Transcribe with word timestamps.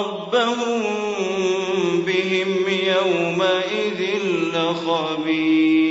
ربهم 0.00 0.92
بهم 2.06 2.68
يومئذ 2.68 4.00
لخبير 4.54 5.90